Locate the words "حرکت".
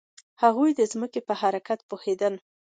1.41-1.79